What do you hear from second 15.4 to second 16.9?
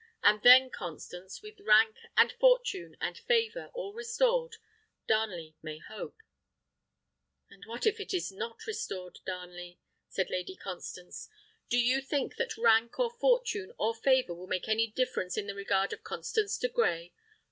the regard of Constance de